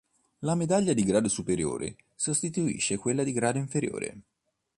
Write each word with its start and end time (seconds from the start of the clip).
La 0.39 0.55
Medaglia 0.55 0.93
di 0.93 1.03
grado 1.03 1.27
superiore 1.29 1.95
sostituisce 2.15 2.97
quella 2.97 3.23
di 3.23 3.31
grado 3.33 3.59
inferiore. 3.59 4.21